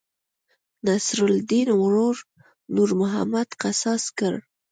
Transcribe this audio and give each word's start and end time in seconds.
نصرالیدن 0.85 1.67
ورور 1.81 2.15
نور 2.75 2.89
محمد 3.01 3.47
قصاص 3.61 4.03
کړ. 4.17 4.33